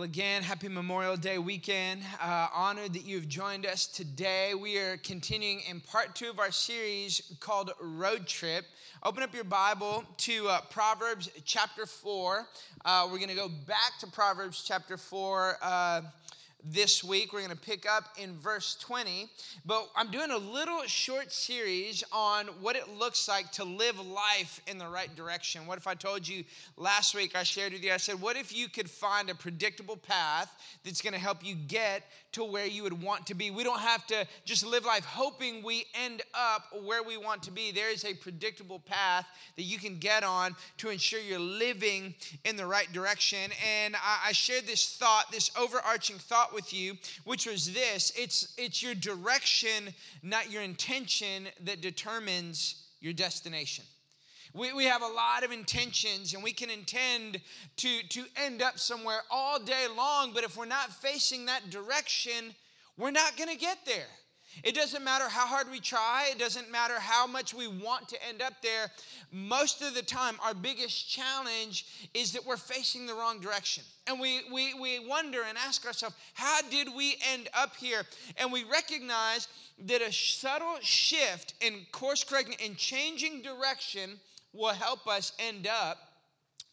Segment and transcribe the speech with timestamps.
[0.00, 2.00] Well, again, happy Memorial Day weekend.
[2.22, 4.54] Uh, honored that you've joined us today.
[4.54, 8.64] We are continuing in part two of our series called Road Trip.
[9.02, 12.48] Open up your Bible to uh, Proverbs chapter 4.
[12.82, 16.00] Uh, we're going to go back to Proverbs chapter 4 uh,
[16.64, 17.32] this week.
[17.32, 19.28] We're going to pick up in verse 20.
[19.64, 24.60] But I'm doing a little short series on what it looks like to live life
[24.66, 25.66] in the right direction.
[25.66, 26.44] What if I told you
[26.76, 29.96] last week, I shared with you, I said, what if you could find a predictable
[29.96, 33.50] path that's going to help you get to where you would want to be?
[33.50, 37.50] We don't have to just live life hoping we end up where we want to
[37.50, 37.72] be.
[37.72, 39.26] There is a predictable path
[39.56, 43.50] that you can get on to ensure you're living in the right direction.
[43.66, 48.54] And I, I shared this thought, this overarching thought with you, which was this it's,
[48.56, 53.84] it's your direction, not your intention, that determines your destination.
[54.52, 57.40] We, we have a lot of intentions and we can intend
[57.76, 62.54] to, to end up somewhere all day long, but if we're not facing that direction,
[62.96, 64.08] we're not going to get there.
[64.64, 68.26] It doesn't matter how hard we try, it doesn't matter how much we want to
[68.26, 68.90] end up there.
[69.30, 73.84] Most of the time, our biggest challenge is that we're facing the wrong direction.
[74.08, 78.02] And we, we, we wonder and ask ourselves, how did we end up here?
[78.38, 79.46] And we recognize
[79.86, 84.18] that a subtle shift in course correcting and changing direction
[84.52, 85.98] will help us end up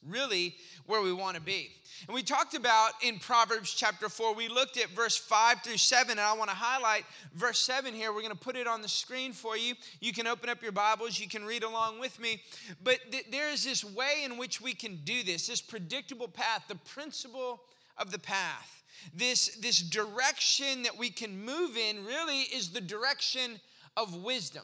[0.06, 1.70] really where we want to be.
[2.08, 6.12] And we talked about in Proverbs chapter 4, we looked at verse 5 through 7,
[6.12, 8.14] and I want to highlight verse 7 here.
[8.14, 9.74] We're going to put it on the screen for you.
[10.00, 12.42] You can open up your Bibles, you can read along with me.
[12.84, 16.66] But th- there is this way in which we can do this, this predictable path,
[16.68, 17.62] the principle
[17.98, 18.84] of the path.
[19.14, 23.60] This, this direction that we can move in really is the direction
[23.96, 24.64] of wisdom.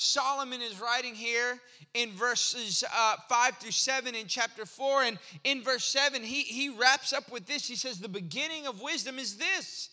[0.00, 1.58] Solomon is writing here
[1.92, 5.02] in verses uh, 5 through 7 in chapter 4.
[5.02, 7.66] And in verse 7, he, he wraps up with this.
[7.66, 9.90] He says, The beginning of wisdom is this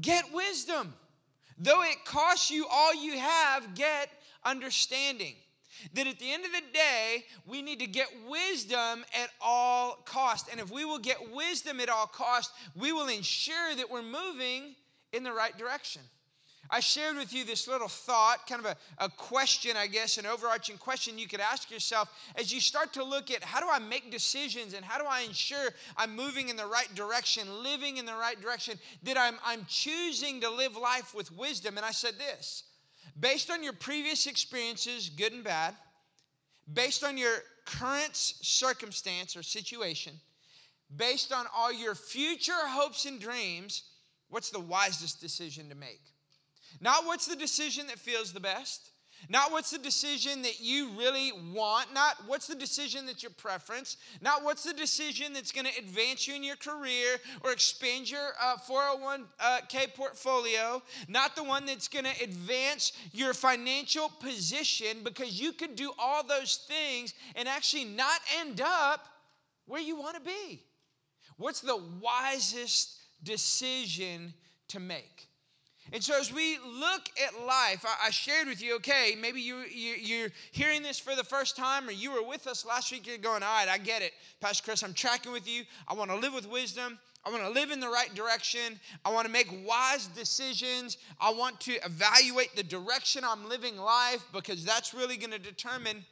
[0.00, 0.94] get wisdom.
[1.58, 4.08] Though it costs you all you have, get
[4.42, 5.34] understanding.
[5.92, 10.48] That at the end of the day, we need to get wisdom at all cost.
[10.50, 14.76] And if we will get wisdom at all cost, we will ensure that we're moving
[15.12, 16.00] in the right direction.
[16.70, 20.26] I shared with you this little thought, kind of a, a question, I guess, an
[20.26, 23.78] overarching question you could ask yourself as you start to look at how do I
[23.78, 28.06] make decisions and how do I ensure I'm moving in the right direction, living in
[28.06, 31.76] the right direction, that I'm, I'm choosing to live life with wisdom.
[31.76, 32.64] And I said this
[33.18, 35.74] based on your previous experiences, good and bad,
[36.72, 37.34] based on your
[37.64, 40.12] current circumstance or situation,
[40.94, 43.84] based on all your future hopes and dreams,
[44.28, 46.00] what's the wisest decision to make?
[46.80, 48.90] Not what's the decision that feels the best.
[49.28, 51.92] Not what's the decision that you really want.
[51.92, 53.96] Not what's the decision that's your preference.
[54.20, 58.28] Not what's the decision that's going to advance you in your career or expand your
[58.40, 59.60] uh, 401k uh,
[59.96, 60.82] portfolio.
[61.08, 66.22] Not the one that's going to advance your financial position because you could do all
[66.22, 69.06] those things and actually not end up
[69.66, 70.62] where you want to be.
[71.36, 74.32] What's the wisest decision
[74.68, 75.28] to make?
[75.92, 80.26] And so, as we look at life, I, shared with you, okay, maybe you, you,
[80.26, 83.18] are hearing this for the first time or you were with us last week, you're
[83.18, 84.12] going, all right, I get it.
[84.40, 85.62] Pastor Chris, I'm tracking with you.
[85.86, 86.98] I want to live with wisdom.
[87.24, 88.80] I want to live in the right direction.
[89.04, 90.98] I want to make wise decisions.
[91.20, 96.04] I want to evaluate the direction I'm living life because that's really going to determine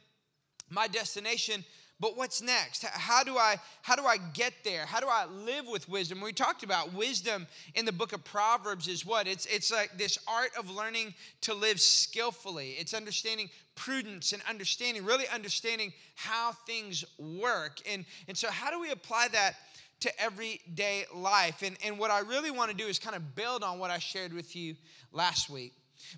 [0.69, 1.63] my destination
[1.99, 2.83] but what's next?
[2.83, 4.85] How do i how do i get there?
[4.85, 6.19] How do i live with wisdom?
[6.19, 9.27] We talked about wisdom in the book of proverbs is what?
[9.27, 12.71] It's it's like this art of learning to live skillfully.
[12.71, 17.79] It's understanding prudence and understanding really understanding how things work.
[17.89, 19.53] And and so how do we apply that
[20.01, 21.61] to everyday life?
[21.61, 23.99] And and what i really want to do is kind of build on what i
[23.99, 24.75] shared with you
[25.13, 25.73] last week.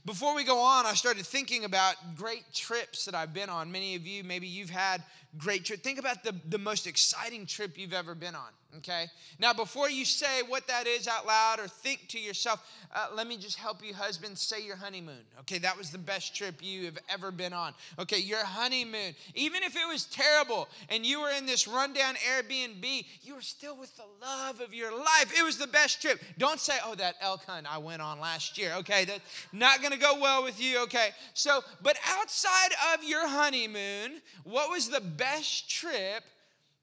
[0.06, 3.72] Before we go on, I started thinking about great trips that I've been on.
[3.72, 5.04] Many of you, maybe you've had
[5.38, 5.82] great trip.
[5.82, 9.08] Think about the, the most exciting trip you've ever been on, okay?
[9.40, 13.28] Now, before you say what that is out loud or think to yourself, uh, let
[13.28, 15.60] me just help you, husband, say your honeymoon, okay?
[15.60, 18.20] That was the best trip you have ever been on, okay?
[18.20, 19.14] Your honeymoon.
[19.36, 23.78] Even if it was terrible and you were in this rundown Airbnb, you were still
[23.78, 25.32] with the love of your life.
[25.38, 26.20] It was the best trip.
[26.38, 29.06] Don't say, oh, that elk hunt I went on last year, okay?
[29.06, 29.22] That's
[29.54, 31.10] not gonna go well with you, okay?
[31.34, 35.27] So, but outside of your honeymoon, what was the best
[35.68, 36.24] trip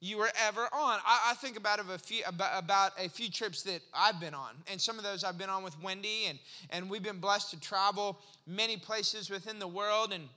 [0.01, 0.99] you were ever on.
[1.07, 4.51] I, I think about a few about, about, a few trips that I've been on,
[4.71, 6.39] and some of those I've been on with Wendy, and
[6.71, 10.13] and we've been blessed to travel many places within the world.
[10.13, 10.29] And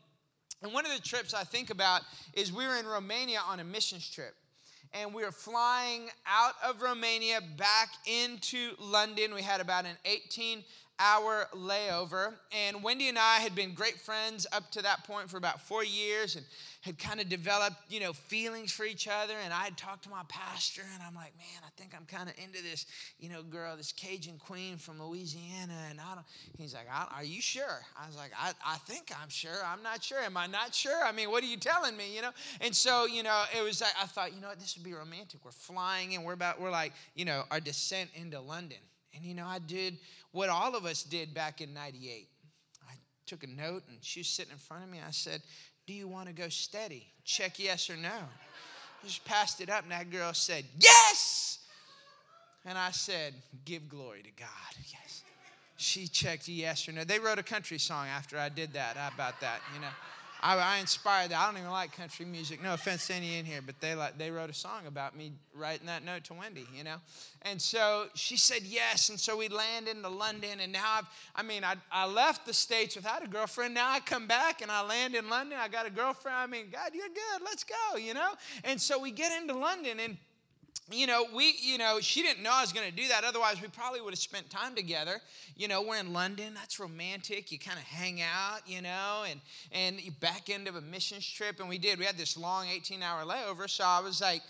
[0.61, 2.01] and one of the trips I think about
[2.33, 4.33] is we were in Romania on a missions trip.
[4.93, 9.33] and we were flying out of Romania back into London.
[9.33, 10.63] We had about an 18
[10.99, 12.33] hour layover.
[12.51, 15.83] And Wendy and I had been great friends up to that point for about four
[15.83, 16.45] years and
[16.81, 19.33] had kind of developed, you know, feelings for each other.
[19.43, 22.29] And I had talked to my pastor, and I'm like, man, I think I'm kind
[22.29, 22.85] of into this,
[23.19, 25.75] you know, girl, this Cajun queen from Louisiana.
[25.89, 26.25] And I don't,
[26.57, 27.81] he's like, are you sure?
[28.01, 29.57] I was like, I, I think I'm sure.
[29.65, 30.19] I'm not sure.
[30.19, 31.03] Am I not sure?
[31.03, 32.31] I mean, what are you telling me, you know?
[32.61, 34.93] And so, you know, it was like, I thought, you know what, this would be
[34.93, 35.43] romantic.
[35.43, 38.77] We're flying and we're about, we're like, you know, our descent into London.
[39.13, 39.97] And, you know, I did
[40.37, 42.27] what all of us did back in 98.
[42.87, 42.93] I
[43.25, 44.99] took a note and she was sitting in front of me.
[45.05, 45.41] I said,
[45.87, 47.07] Do you want to go steady?
[47.25, 48.09] Check yes or no.
[48.09, 51.65] I just passed it up and that girl said, Yes!
[52.65, 53.33] And I said,
[53.65, 54.49] Give glory to God.
[54.77, 55.23] Yes.
[55.77, 57.03] She checked yes or no.
[57.03, 58.91] They wrote a country song after I did that.
[58.91, 59.59] About that?
[59.73, 59.87] You know.
[60.41, 61.39] I, I, inspired that.
[61.39, 62.61] I don't even like country music.
[62.61, 65.31] No offense to any in here, but they like they wrote a song about me
[65.53, 66.97] writing that note to Wendy, you know.
[67.43, 71.05] And so she said yes, and so we land into London, and now I've,
[71.35, 73.73] I mean, I, I left the states without a girlfriend.
[73.73, 75.57] Now I come back and I land in London.
[75.61, 76.37] I got a girlfriend.
[76.37, 77.43] I mean, God, you're good.
[77.43, 78.29] Let's go, you know.
[78.63, 80.17] And so we get into London, and
[80.89, 83.23] you know, we, you know, she didn't know I was going to do that.
[83.23, 85.19] Otherwise, we probably would have spent time together.
[85.55, 86.53] You know, we're in London.
[86.53, 87.51] That's romantic.
[87.51, 89.41] You kind of hang out, you know, and
[89.71, 91.59] and back end of a missions trip.
[91.59, 91.99] And we did.
[91.99, 93.69] We had this long 18 hour layover.
[93.69, 94.41] So I was like,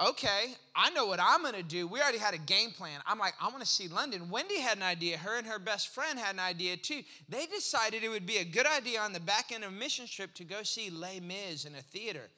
[0.00, 1.86] okay, I know what I'm going to do.
[1.86, 3.00] We already had a game plan.
[3.06, 4.30] I'm like, I want to see London.
[4.30, 5.18] Wendy had an idea.
[5.18, 7.02] Her and her best friend had an idea too.
[7.28, 10.10] They decided it would be a good idea on the back end of a missions
[10.10, 12.28] trip to go see Les Mis in a theater.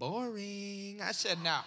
[0.00, 1.00] Boring.
[1.02, 1.58] I said, no.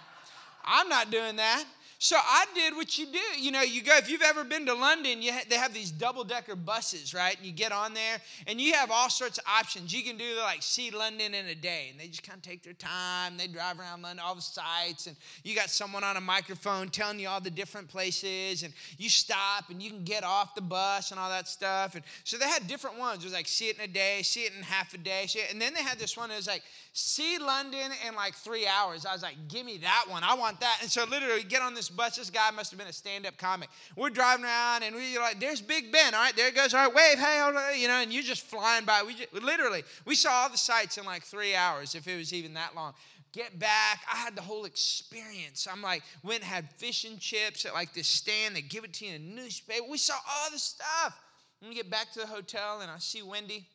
[0.64, 1.64] I'm not doing that.
[2.02, 3.40] So I did what you do.
[3.40, 5.92] You know, you go, if you've ever been to London, you ha- they have these
[5.92, 7.36] double decker buses, right?
[7.36, 8.18] And you get on there
[8.48, 9.94] and you have all sorts of options.
[9.94, 11.90] You can do like see London in a day.
[11.92, 13.36] And they just kind of take their time.
[13.36, 15.06] They drive around London, all the sights.
[15.06, 15.14] And
[15.44, 18.64] you got someone on a microphone telling you all the different places.
[18.64, 21.94] And you stop and you can get off the bus and all that stuff.
[21.94, 23.22] And so they had different ones.
[23.22, 25.28] It was like see it in a day, see it in half a day.
[25.52, 29.06] And then they had this one that was like see London in like three hours.
[29.06, 30.22] I was like, give me that one.
[30.22, 30.78] I want that.
[30.82, 32.16] And so literally get on this bus.
[32.16, 33.70] This guy must have been a stand-up comic.
[33.96, 36.14] We're driving around and we're like, there's Big Ben.
[36.14, 36.74] All right, there it goes.
[36.74, 39.02] All right, wave, hey, you know, and you're just flying by.
[39.06, 42.34] We just, literally, we saw all the sights in like three hours, if it was
[42.34, 42.92] even that long.
[43.32, 44.00] Get back.
[44.12, 45.66] I had the whole experience.
[45.70, 48.54] I'm like, went had fish and chips at like this stand.
[48.54, 49.84] They give it to you in a newspaper.
[49.90, 51.18] We saw all the stuff.
[51.62, 53.66] And we get back to the hotel and I see Wendy.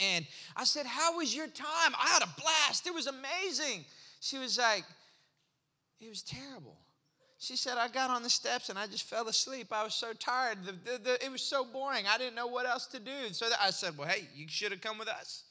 [0.00, 1.94] And I said, How was your time?
[1.98, 2.86] I had a blast.
[2.86, 3.84] It was amazing.
[4.20, 4.84] She was like,
[6.00, 6.76] It was terrible.
[7.38, 9.68] She said, I got on the steps and I just fell asleep.
[9.72, 10.58] I was so tired.
[10.64, 12.04] The, the, the, it was so boring.
[12.08, 13.32] I didn't know what else to do.
[13.32, 15.44] So I said, Well, hey, you should have come with us.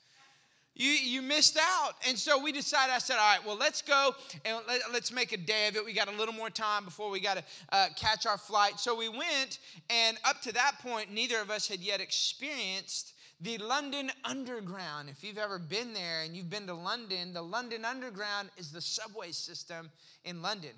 [0.73, 1.93] You, you missed out.
[2.07, 4.15] And so we decided, I said, all right, well, let's go
[4.45, 5.83] and let, us make a day of it.
[5.83, 8.79] We got a little more time before we got to uh, catch our flight.
[8.79, 9.59] So we went,
[9.89, 15.09] and up to that point, neither of us had yet experienced the London Underground.
[15.09, 18.81] If you've ever been there and you've been to London, the London Underground is the
[18.81, 19.89] subway system
[20.25, 20.71] in London.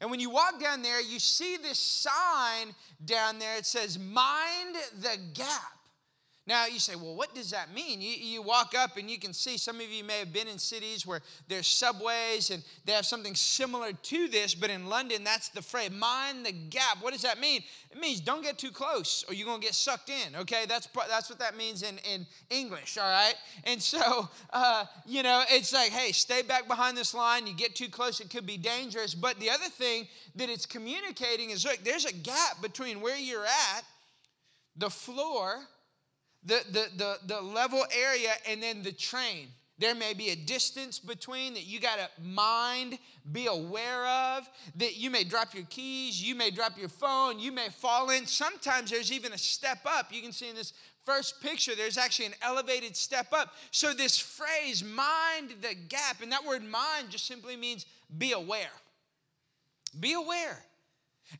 [0.00, 3.56] And when you walk down there, you see this sign down there.
[3.56, 5.81] It says, Mind the Gap.
[6.44, 8.00] Now, you say, well, what does that mean?
[8.00, 10.58] You, you walk up and you can see, some of you may have been in
[10.58, 15.50] cities where there's subways and they have something similar to this, but in London, that's
[15.50, 16.98] the phrase, mind the gap.
[17.00, 17.62] What does that mean?
[17.92, 20.64] It means don't get too close or you're going to get sucked in, okay?
[20.68, 23.34] That's, that's what that means in, in English, all right?
[23.62, 27.46] And so, uh, you know, it's like, hey, stay back behind this line.
[27.46, 29.14] You get too close, it could be dangerous.
[29.14, 33.46] But the other thing that it's communicating is look, there's a gap between where you're
[33.46, 33.84] at,
[34.76, 35.60] the floor,
[36.44, 39.48] the, the, the, the level area and then the train.
[39.78, 42.98] There may be a distance between that you got to mind,
[43.32, 47.50] be aware of, that you may drop your keys, you may drop your phone, you
[47.50, 48.26] may fall in.
[48.26, 50.12] Sometimes there's even a step up.
[50.12, 50.72] You can see in this
[51.04, 53.54] first picture, there's actually an elevated step up.
[53.70, 57.86] So, this phrase, mind the gap, and that word mind just simply means
[58.18, 58.70] be aware.
[59.98, 60.62] Be aware.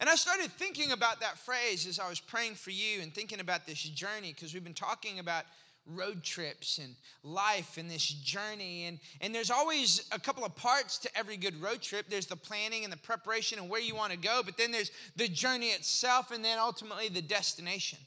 [0.00, 3.40] And I started thinking about that phrase as I was praying for you and thinking
[3.40, 5.44] about this journey because we've been talking about
[5.86, 8.84] road trips and life and this journey.
[8.84, 12.36] And, and there's always a couple of parts to every good road trip there's the
[12.36, 15.68] planning and the preparation and where you want to go, but then there's the journey
[15.68, 17.98] itself and then ultimately the destination.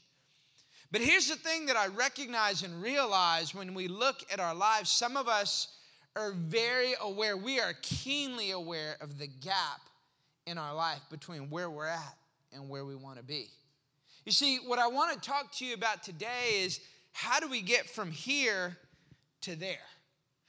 [0.90, 4.90] But here's the thing that I recognize and realize when we look at our lives
[4.90, 5.68] some of us
[6.14, 9.80] are very aware, we are keenly aware of the gap
[10.46, 12.16] in our life between where we're at
[12.52, 13.48] and where we want to be.
[14.24, 16.80] You see, what I want to talk to you about today is
[17.12, 18.76] how do we get from here
[19.42, 19.76] to there?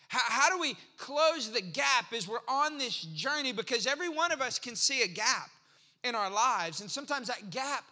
[0.07, 3.51] How, how do we close the gap as we're on this journey?
[3.51, 5.49] Because every one of us can see a gap
[6.03, 7.83] in our lives, and sometimes that gap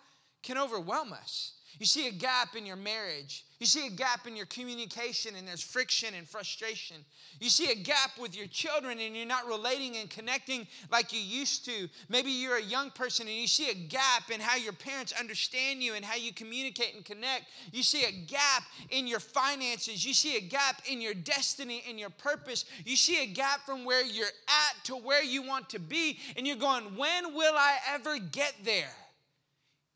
[0.44, 1.54] can overwhelm us.
[1.80, 3.46] You see a gap in your marriage.
[3.60, 6.98] You see a gap in your communication, and there's friction and frustration.
[7.40, 11.20] You see a gap with your children, and you're not relating and connecting like you
[11.20, 11.88] used to.
[12.10, 15.82] Maybe you're a young person, and you see a gap in how your parents understand
[15.82, 17.46] you and how you communicate and connect.
[17.72, 20.06] You see a gap in your finances.
[20.06, 22.66] You see a gap in your destiny and your purpose.
[22.86, 26.46] You see a gap from where you're at to where you want to be, and
[26.46, 28.94] you're going, When will I ever get there?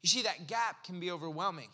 [0.01, 1.68] You see, that gap can be overwhelming.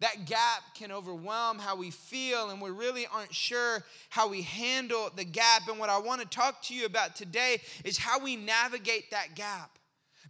[0.00, 5.10] That gap can overwhelm how we feel, and we really aren't sure how we handle
[5.14, 5.66] the gap.
[5.68, 9.34] And what I want to talk to you about today is how we navigate that
[9.34, 9.76] gap.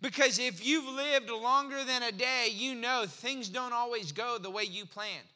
[0.01, 4.51] Because if you've lived longer than a day, you know things don't always go the
[4.51, 5.27] way you planned.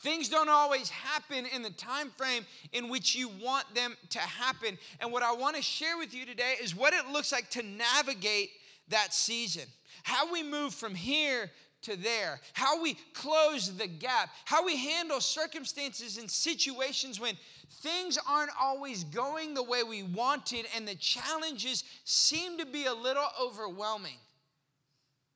[0.00, 4.78] Things don't always happen in the time frame in which you want them to happen.
[5.00, 7.62] And what I want to share with you today is what it looks like to
[7.62, 8.50] navigate
[8.88, 9.64] that season
[10.06, 11.50] how we move from here
[11.82, 17.34] to there, how we close the gap, how we handle circumstances and situations when
[17.82, 22.94] things aren't always going the way we wanted and the challenges seem to be a
[22.94, 24.18] little overwhelming.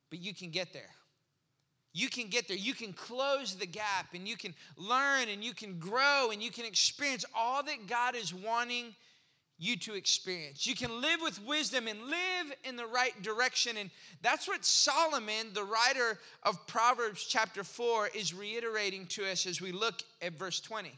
[0.08, 0.94] But you can get there.
[1.92, 2.56] You can get there.
[2.56, 6.52] You can close the gap and you can learn and you can grow and you
[6.52, 8.94] can experience all that God is wanting
[9.60, 10.66] you to experience.
[10.66, 13.76] You can live with wisdom and live in the right direction.
[13.76, 13.90] And
[14.22, 19.70] that's what Solomon, the writer of Proverbs chapter 4, is reiterating to us as we
[19.70, 20.90] look at verse 20.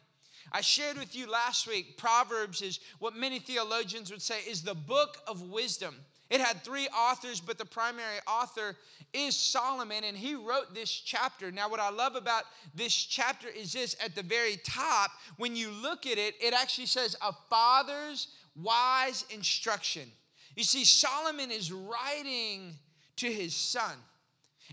[0.52, 4.74] I shared with you last week, Proverbs is what many theologians would say is the
[4.74, 5.96] book of wisdom.
[6.30, 8.76] It had three authors, but the primary author
[9.12, 11.50] is Solomon, and he wrote this chapter.
[11.52, 15.70] Now, what I love about this chapter is this at the very top, when you
[15.70, 20.10] look at it, it actually says, A father's wise instruction.
[20.56, 22.74] You see, Solomon is writing
[23.16, 23.94] to his son.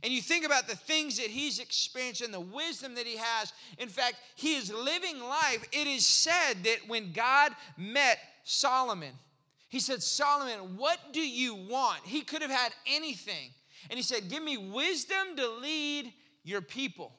[0.03, 3.51] And you think about the things that he's experienced and the wisdom that he has.
[3.77, 5.65] In fact, he is living life.
[5.71, 9.13] It is said that when God met Solomon,
[9.67, 11.99] he said, Solomon, what do you want?
[12.03, 13.51] He could have had anything.
[13.89, 17.13] And he said, Give me wisdom to lead your people.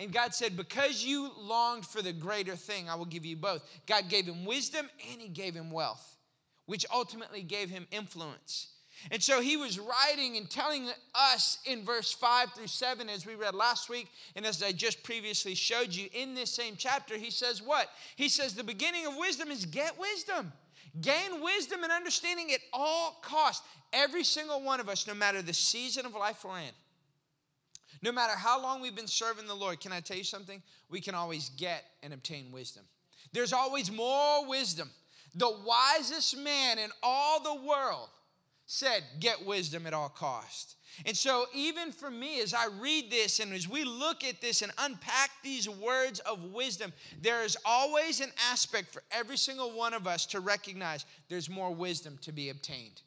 [0.00, 3.62] And God said, Because you longed for the greater thing, I will give you both.
[3.86, 6.16] God gave him wisdom and he gave him wealth,
[6.64, 8.68] which ultimately gave him influence.
[9.10, 13.34] And so he was writing and telling us in verse 5 through 7, as we
[13.34, 17.30] read last week, and as I just previously showed you in this same chapter, he
[17.30, 17.88] says, What?
[18.16, 20.50] He says, The beginning of wisdom is get wisdom.
[21.02, 23.66] Gain wisdom and understanding at all costs.
[23.92, 26.72] Every single one of us, no matter the season of life we're in,
[28.02, 30.62] no matter how long we've been serving the Lord, can I tell you something?
[30.88, 32.84] We can always get and obtain wisdom.
[33.32, 34.90] There's always more wisdom.
[35.34, 38.08] The wisest man in all the world
[38.66, 40.76] said, Get wisdom at all cost.
[41.06, 44.62] And so, even for me, as I read this and as we look at this
[44.62, 49.94] and unpack these words of wisdom, there is always an aspect for every single one
[49.94, 53.02] of us to recognize there's more wisdom to be obtained.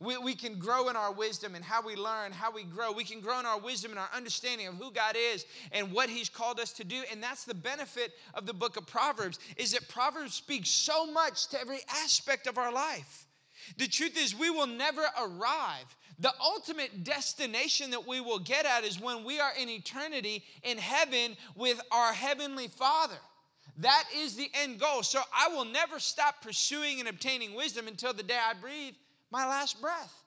[0.00, 2.92] We, we can grow in our wisdom and how we learn, how we grow.
[2.92, 6.08] We can grow in our wisdom and our understanding of who God is and what
[6.08, 7.02] He's called us to do.
[7.10, 11.48] And that's the benefit of the book of Proverbs, is that Proverbs speaks so much
[11.48, 13.26] to every aspect of our life.
[13.76, 15.96] The truth is, we will never arrive.
[16.20, 20.78] The ultimate destination that we will get at is when we are in eternity in
[20.78, 23.18] heaven with our heavenly Father.
[23.78, 25.02] That is the end goal.
[25.02, 28.94] So I will never stop pursuing and obtaining wisdom until the day I breathe
[29.30, 30.22] my last breath.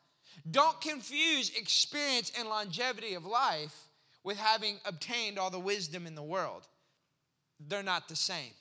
[0.49, 3.87] Don't confuse experience and longevity of life
[4.23, 6.67] with having obtained all the wisdom in the world.
[7.67, 8.51] They're not the same.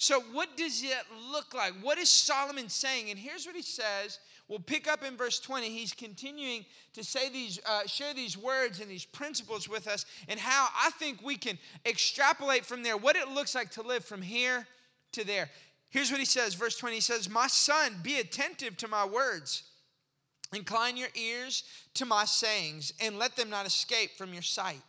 [0.00, 0.92] So, what does it
[1.32, 1.72] look like?
[1.82, 3.10] What is Solomon saying?
[3.10, 4.20] And here's what he says.
[4.46, 5.68] We'll pick up in verse 20.
[5.68, 10.38] He's continuing to say these, uh, share these words and these principles with us, and
[10.38, 14.22] how I think we can extrapolate from there what it looks like to live from
[14.22, 14.66] here
[15.12, 15.50] to there.
[15.90, 16.96] Here's what he says, verse 20.
[16.96, 19.62] He says, My son, be attentive to my words.
[20.54, 21.64] Incline your ears
[21.94, 24.80] to my sayings, and let them not escape from your sight.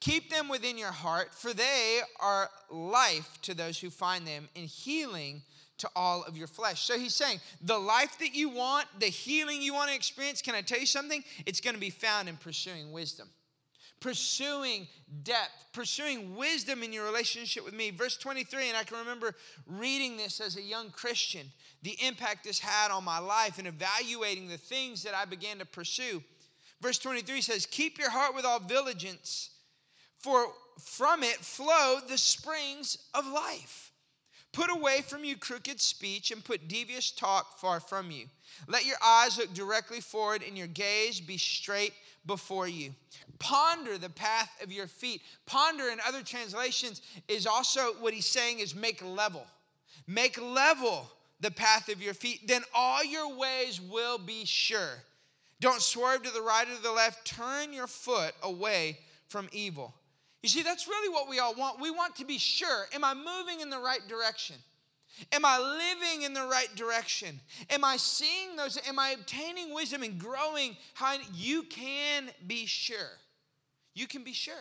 [0.00, 4.66] Keep them within your heart, for they are life to those who find them, and
[4.66, 5.42] healing
[5.78, 6.82] to all of your flesh.
[6.82, 10.54] So he's saying, the life that you want, the healing you want to experience, can
[10.54, 11.24] I tell you something?
[11.46, 13.28] It's going to be found in pursuing wisdom
[14.02, 14.88] pursuing
[15.22, 17.90] depth, pursuing wisdom in your relationship with me.
[17.90, 19.34] Verse 23, and I can remember
[19.66, 21.46] reading this as a young Christian,
[21.82, 25.64] the impact this had on my life and evaluating the things that I began to
[25.64, 26.22] pursue.
[26.80, 29.50] Verse 23 says, Keep your heart with all diligence,
[30.18, 30.46] for
[30.80, 33.92] from it flow the springs of life.
[34.52, 38.26] Put away from you crooked speech and put devious talk far from you.
[38.68, 41.94] Let your eyes look directly forward and your gaze be straight
[42.26, 42.94] before you.
[43.38, 45.22] Ponder the path of your feet.
[45.46, 49.46] Ponder in other translations is also what he's saying is make level.
[50.06, 51.10] Make level
[51.40, 52.46] the path of your feet.
[52.46, 55.02] Then all your ways will be sure.
[55.60, 57.24] Don't swerve to the right or the left.
[57.24, 58.98] Turn your foot away
[59.28, 59.94] from evil.
[60.42, 61.80] You see, that's really what we all want.
[61.80, 62.86] We want to be sure.
[62.92, 64.56] Am I moving in the right direction?
[65.30, 67.40] Am I living in the right direction?
[67.70, 68.78] Am I seeing those?
[68.86, 70.76] Am I obtaining wisdom and growing?
[70.94, 73.18] How you can be sure.
[73.94, 74.54] You can be sure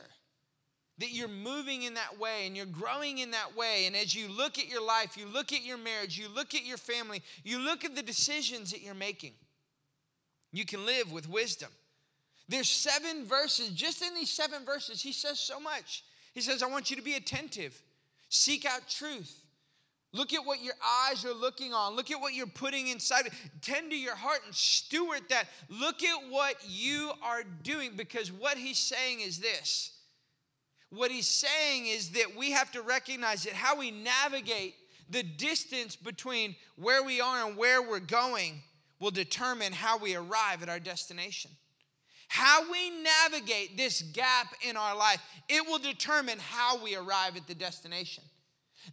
[0.98, 3.86] that you're moving in that way and you're growing in that way.
[3.88, 6.64] And as you look at your life, you look at your marriage, you look at
[6.64, 9.34] your family, you look at the decisions that you're making,
[10.52, 11.70] you can live with wisdom.
[12.48, 13.70] There's seven verses.
[13.70, 16.04] Just in these seven verses, he says so much.
[16.34, 17.82] He says, I want you to be attentive,
[18.30, 19.41] seek out truth.
[20.14, 20.74] Look at what your
[21.10, 21.96] eyes are looking on.
[21.96, 23.30] Look at what you're putting inside.
[23.62, 25.46] Tend to your heart and steward that.
[25.70, 29.92] Look at what you are doing because what he's saying is this.
[30.90, 34.76] What he's saying is that we have to recognize that how we navigate
[35.10, 38.62] the distance between where we are and where we're going
[39.00, 41.52] will determine how we arrive at our destination.
[42.28, 47.48] How we navigate this gap in our life, it will determine how we arrive at
[47.48, 48.24] the destination.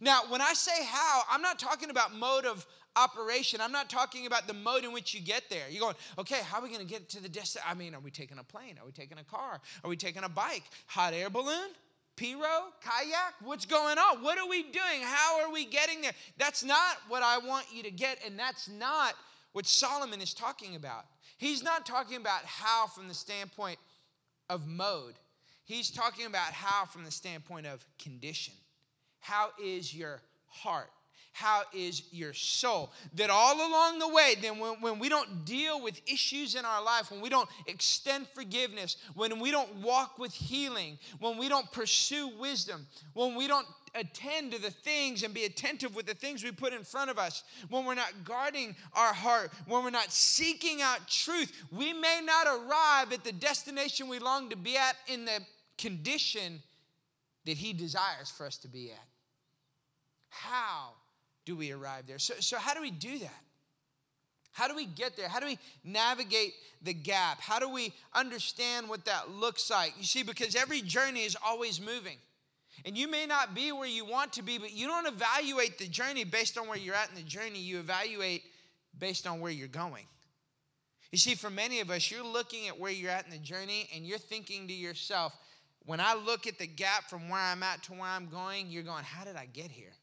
[0.01, 2.65] Now, when I say how, I'm not talking about mode of
[2.95, 3.61] operation.
[3.61, 5.63] I'm not talking about the mode in which you get there.
[5.69, 7.69] You're going, okay, how are we going to get to the destination?
[7.69, 8.75] I mean, are we taking a plane?
[8.79, 9.61] Are we taking a car?
[9.83, 10.63] Are we taking a bike?
[10.87, 11.69] Hot air balloon?
[12.17, 12.73] Pirogue?
[12.81, 13.35] Kayak?
[13.43, 14.21] What's going on?
[14.21, 15.01] What are we doing?
[15.03, 16.11] How are we getting there?
[16.37, 19.13] That's not what I want you to get, and that's not
[19.53, 21.05] what Solomon is talking about.
[21.37, 23.79] He's not talking about how from the standpoint
[24.49, 25.13] of mode,
[25.63, 28.53] he's talking about how from the standpoint of condition.
[29.19, 30.89] How is your heart?
[31.39, 32.91] How is your soul?
[33.13, 36.83] That all along the way, then when, when we don't deal with issues in our
[36.83, 41.71] life, when we don't extend forgiveness, when we don't walk with healing, when we don't
[41.71, 46.43] pursue wisdom, when we don't attend to the things and be attentive with the things
[46.43, 50.11] we put in front of us, when we're not guarding our heart, when we're not
[50.11, 54.95] seeking out truth, we may not arrive at the destination we long to be at
[55.07, 55.39] in the
[55.77, 56.61] condition
[57.45, 59.08] that He desires for us to be at.
[60.29, 60.93] How
[61.45, 62.19] do we arrive there?
[62.19, 63.41] So, so how do we do that?
[64.51, 65.29] How do we get there?
[65.29, 67.39] How do we navigate the gap?
[67.39, 69.93] How do we understand what that looks like?
[69.97, 72.17] You see, because every journey is always moving.
[72.85, 75.87] And you may not be where you want to be, but you don't evaluate the
[75.87, 77.59] journey based on where you're at in the journey.
[77.59, 78.43] You evaluate
[78.97, 80.05] based on where you're going.
[81.11, 83.89] You see, for many of us, you're looking at where you're at in the journey
[83.95, 85.33] and you're thinking to yourself,
[85.85, 88.83] when I look at the gap from where I'm at to where I'm going, you're
[88.83, 89.93] going, how did I get here?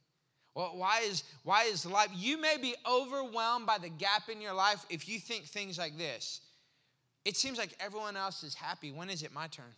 [0.56, 2.08] Well, why is why is life?
[2.14, 5.98] You may be overwhelmed by the gap in your life if you think things like
[5.98, 6.40] this.
[7.26, 8.90] It seems like everyone else is happy.
[8.90, 9.74] When is it my turn?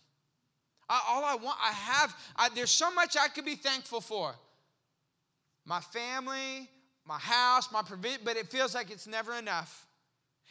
[0.87, 2.15] I, all I want, I have.
[2.37, 4.33] I, there's so much I could be thankful for.
[5.65, 6.69] My family,
[7.05, 9.85] my house, my provision, but it feels like it's never enough.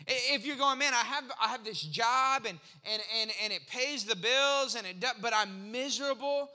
[0.07, 3.63] If you're going, man, I have I have this job and and and and it
[3.67, 6.51] pays the bills and it, but I'm miserable.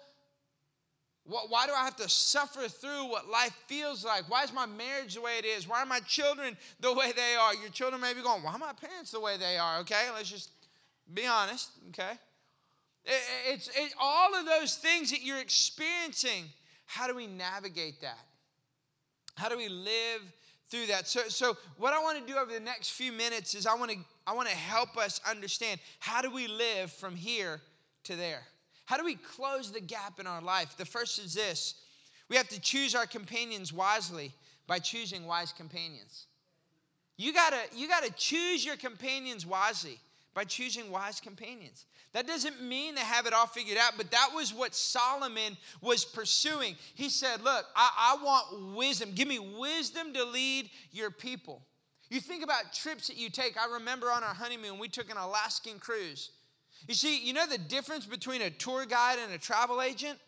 [1.26, 4.30] Why do I have to suffer through what life feels like?
[4.30, 5.68] Why is my marriage the way it is?
[5.68, 7.56] Why are my children the way they are?
[7.56, 9.80] Your children may be going, Why are my parents the way they are?
[9.80, 10.50] Okay, let's just
[11.14, 12.12] be honest, okay?
[13.06, 16.46] It's it, all of those things that you're experiencing.
[16.86, 18.20] How do we navigate that?
[19.36, 20.22] How do we live
[20.70, 21.08] through that?
[21.08, 23.92] So, so what I want to do over the next few minutes is I want
[23.92, 27.62] to I want to help us understand how do we live from here
[28.06, 28.44] to there.
[28.86, 30.76] How do we close the gap in our life?
[30.78, 31.76] The first is this
[32.30, 34.34] we have to choose our companions wisely
[34.68, 36.28] by choosing wise companions.
[37.18, 40.00] You gotta, you gotta choose your companions wisely
[40.34, 41.86] by choosing wise companions.
[42.14, 46.06] That doesn't mean they have it all figured out, but that was what Solomon was
[46.06, 46.76] pursuing.
[46.94, 49.12] He said, Look, I, I want wisdom.
[49.16, 51.62] Give me wisdom to lead your people.
[52.10, 53.58] You think about trips that you take.
[53.58, 56.32] I remember on our honeymoon, we took an Alaskan cruise.
[56.88, 60.20] You see, you know the difference between a tour guide and a travel agent?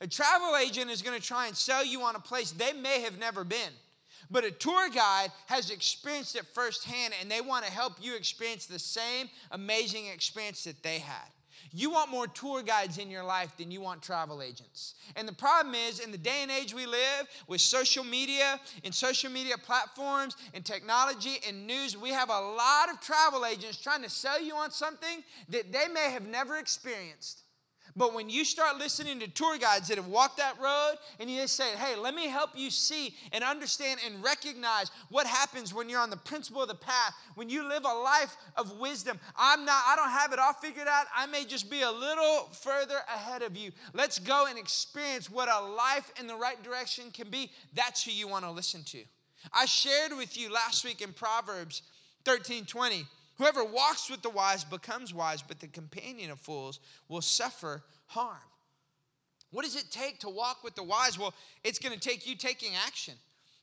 [0.00, 3.00] A travel agent is going to try and sell you on a place they may
[3.00, 3.72] have never been.
[4.30, 8.66] But a tour guide has experienced it firsthand and they want to help you experience
[8.66, 11.28] the same amazing experience that they had.
[11.72, 14.94] You want more tour guides in your life than you want travel agents.
[15.16, 18.94] And the problem is, in the day and age we live, with social media and
[18.94, 24.02] social media platforms and technology and news, we have a lot of travel agents trying
[24.02, 27.42] to sell you on something that they may have never experienced.
[27.98, 31.40] But when you start listening to tour guides that have walked that road and you
[31.42, 35.88] just say, hey, let me help you see and understand and recognize what happens when
[35.88, 39.18] you're on the principle of the path, when you live a life of wisdom.
[39.36, 41.06] I'm not, I don't have it all figured out.
[41.14, 43.72] I may just be a little further ahead of you.
[43.94, 47.50] Let's go and experience what a life in the right direction can be.
[47.74, 49.02] That's who you want to listen to.
[49.52, 51.82] I shared with you last week in Proverbs
[52.24, 53.06] 13 20
[53.38, 58.36] Whoever walks with the wise becomes wise, but the companion of fools will suffer harm.
[59.50, 61.18] What does it take to walk with the wise?
[61.18, 61.32] Well,
[61.64, 63.14] it's going to take you taking action.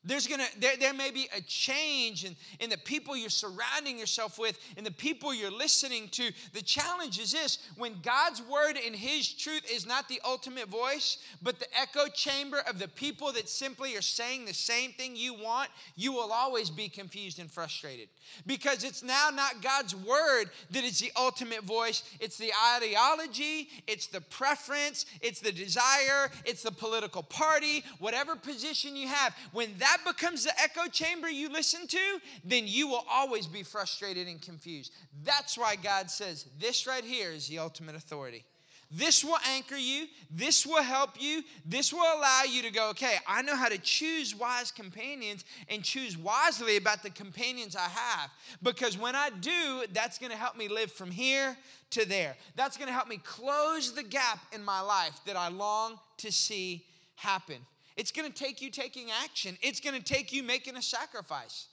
[0.06, 4.38] There's gonna there, there may be a change in, in the people you're surrounding yourself
[4.38, 6.30] with and the people you're listening to.
[6.52, 11.18] The challenge is this when God's word and his truth is not the ultimate voice,
[11.42, 15.34] but the echo chamber of the people that simply are saying the same thing you
[15.34, 18.08] want, you will always be confused and frustrated.
[18.46, 24.06] Because it's now not God's word that is the ultimate voice, it's the ideology, it's
[24.06, 29.34] the preference, it's the desire, it's the political party, whatever position you have.
[29.52, 33.62] When that that becomes the echo chamber you listen to, then you will always be
[33.62, 34.92] frustrated and confused.
[35.24, 38.44] That's why God says this right here is the ultimate authority.
[38.88, 40.06] This will anchor you.
[40.30, 41.42] This will help you.
[41.64, 45.82] This will allow you to go, okay, I know how to choose wise companions and
[45.82, 48.30] choose wisely about the companions I have.
[48.62, 51.56] Because when I do, that's going to help me live from here
[51.90, 52.36] to there.
[52.54, 56.30] That's going to help me close the gap in my life that I long to
[56.30, 56.84] see
[57.16, 57.56] happen.
[57.96, 59.56] It's going to take you taking action.
[59.62, 61.66] It's going to take you making a sacrifice,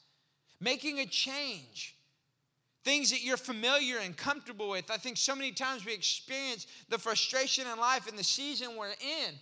[0.60, 1.96] making a change.
[2.84, 4.92] Things that you're familiar and comfortable with.
[4.92, 8.90] I think so many times we experience the frustration in life in the season we're
[8.90, 9.36] in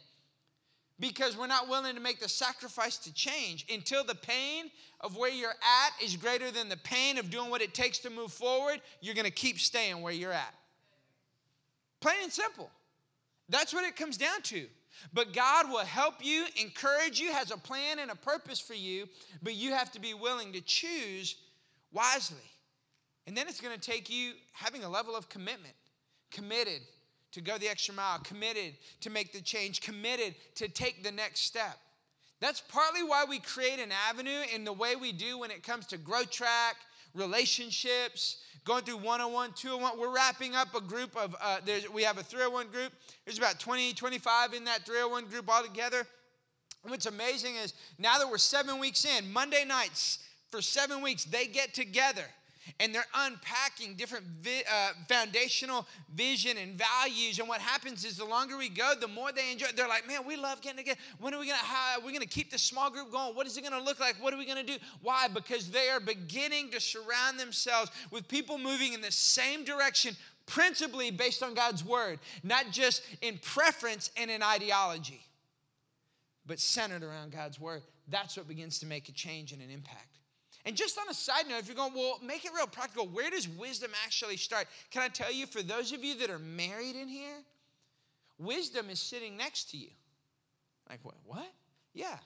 [1.02, 4.66] because we're not willing to make the sacrifice to change until the pain
[5.02, 8.10] of where you're at is greater than the pain of doing what it takes to
[8.10, 10.54] move forward you're going to keep staying where you're at
[12.00, 12.70] plain and simple
[13.50, 14.68] that's what it comes down to
[15.14, 19.08] but God will help you, encourage you, has a plan and a purpose for you,
[19.42, 21.36] but you have to be willing to choose
[21.92, 22.38] wisely.
[23.28, 25.76] And then it's going to take you having a level of commitment,
[26.32, 26.82] committed
[27.32, 31.42] to go the extra mile, committed to make the change, committed to take the next
[31.42, 31.78] step.
[32.40, 35.86] That's partly why we create an avenue in the way we do when it comes
[35.88, 36.76] to growth track,
[37.14, 40.00] relationships, going through 101, 201.
[40.00, 41.60] We're wrapping up a group of, uh,
[41.94, 42.94] we have a 301 group.
[43.26, 46.06] There's about 20, 25 in that 301 group altogether.
[46.84, 50.20] And what's amazing is now that we're seven weeks in, Monday nights
[50.50, 52.26] for seven weeks, they get together
[52.80, 57.40] and they're unpacking different vi- uh, foundational vision and values.
[57.40, 59.68] And what happens is the longer we go, the more they enjoy.
[59.76, 61.00] They're like, man, we love getting together.
[61.20, 61.58] When are we gonna?
[61.58, 63.36] How are we gonna keep this small group going?
[63.36, 64.16] What is it gonna look like?
[64.22, 64.78] What are we gonna do?
[65.02, 65.28] Why?
[65.28, 71.12] Because they are beginning to surround themselves with people moving in the same direction, principally
[71.12, 75.22] based on God's word, not just in preference and in ideology,
[76.46, 77.82] but centered around God's word.
[78.08, 80.11] That's what begins to make a change and an impact.
[80.66, 83.30] And just on a side note, if you're going, well, make it real practical, where
[83.30, 84.68] does wisdom actually start?
[84.92, 87.38] Can I tell you, for those of you that are married in here,
[88.38, 89.90] wisdom is sitting next to you.
[90.90, 91.52] Like, what?
[91.94, 92.18] Yeah.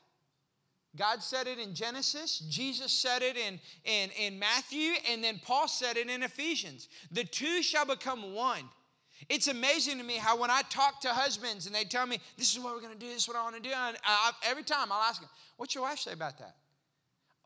[0.95, 5.67] God said it in Genesis, Jesus said it in, in, in Matthew, and then Paul
[5.67, 6.87] said it in Ephesians.
[7.11, 8.63] The two shall become one.
[9.27, 12.53] It's amazing to me how when I talk to husbands and they tell me, this
[12.53, 14.63] is what we're going to do, this is what I want to do, I, every
[14.63, 16.55] time I'll ask them, what's your wife say about that?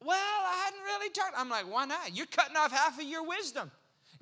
[0.03, 1.33] Well, I hadn't really talked.
[1.37, 2.15] I'm like, why not?
[2.15, 3.69] You're cutting off half of your wisdom.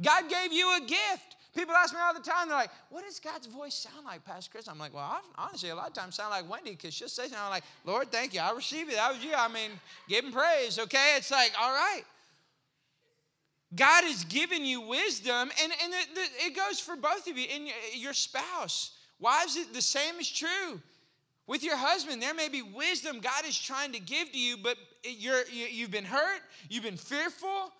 [0.02, 1.36] God gave you a gift.
[1.56, 4.52] People ask me all the time, they're like, what does God's voice sound like, Pastor
[4.52, 4.68] Chris?
[4.68, 7.40] I'm like, well, honestly, a lot of times sound like Wendy because she'll say something
[7.42, 8.42] I'm like, Lord, thank you.
[8.42, 8.96] I receive it.
[8.96, 9.34] That was you.
[9.36, 9.72] I mean,
[10.08, 11.16] give him praise, okay?
[11.18, 12.04] It's like, all right.
[13.76, 17.68] God has given you wisdom, and, and it, it goes for both of you and
[17.96, 18.92] your spouse.
[19.20, 20.80] Wives, the same is true.
[21.48, 24.78] With your husband, there may be wisdom God is trying to give to you, but
[25.04, 27.72] you're, you've been hurt, you've been fearful,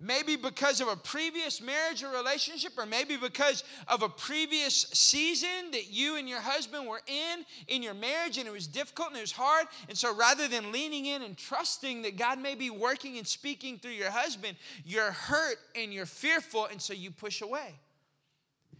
[0.00, 5.72] maybe because of a previous marriage or relationship, or maybe because of a previous season
[5.72, 9.18] that you and your husband were in in your marriage and it was difficult and
[9.18, 9.66] it was hard.
[9.88, 13.78] And so rather than leaning in and trusting that God may be working and speaking
[13.78, 17.74] through your husband, you're hurt and you're fearful, and so you push away.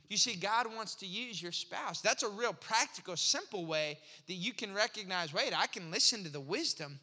[0.09, 2.01] You see, God wants to use your spouse.
[2.01, 6.31] That's a real practical, simple way that you can recognize wait, I can listen to
[6.31, 6.99] the wisdom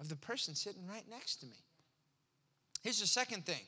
[0.00, 1.56] of the person sitting right next to me.
[2.82, 3.62] Here's the second thing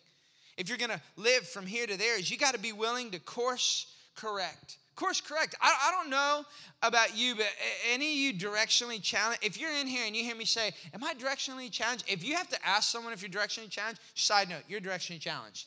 [0.56, 3.10] if you're going to live from here to there, is you got to be willing
[3.12, 4.78] to course correct.
[4.96, 5.54] Course correct.
[5.60, 6.44] I, I don't know
[6.82, 7.46] about you, but
[7.88, 11.04] any of you directionally challenged, if you're in here and you hear me say, Am
[11.04, 12.04] I directionally challenged?
[12.08, 15.66] If you have to ask someone if you're directionally challenged, side note, you're directionally challenged.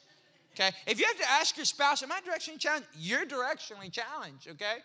[0.56, 0.72] Okay?
[0.86, 2.88] If you have to ask your spouse, am I directionally challenged?
[2.98, 4.78] You're directionally challenged, okay?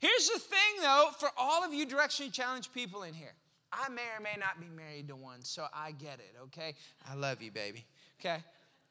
[0.00, 3.32] Here's the thing though, for all of you directionally challenged people in here,
[3.72, 6.74] I may or may not be married to one, so I get it, okay?
[7.08, 7.84] I love you, baby,
[8.20, 8.38] okay?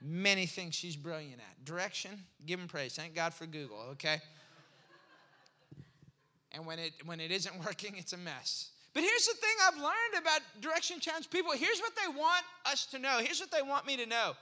[0.02, 1.66] Many things she's brilliant at.
[1.66, 2.12] Direction,
[2.46, 2.96] give him praise.
[2.96, 4.22] Thank God for Google, okay?
[6.54, 8.72] And when it when it isn't working, it's a mess.
[8.94, 11.52] But here's the thing I've learned about direction challenge people.
[11.54, 13.20] Here's what they want us to know.
[13.20, 14.34] Here's what they want me to know.